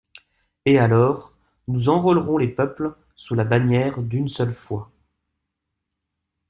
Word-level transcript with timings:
Et 0.65 0.79
alors, 0.79 1.31
nous 1.67 1.87
enrôlerons 1.89 2.39
les 2.39 2.47
peuples 2.47 2.95
sous 3.15 3.35
la 3.35 3.43
bannière 3.43 4.01
d'une 4.01 4.29
seule 4.29 4.55
foi. 4.55 4.89